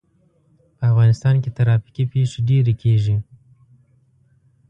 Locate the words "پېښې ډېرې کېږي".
2.13-3.15